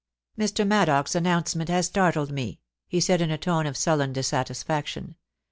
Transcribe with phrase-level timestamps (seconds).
[0.21, 0.65] * Mr.
[0.67, 5.13] Maddox's announcement has startled me,' he said in a tone of sullen dissatisfaction.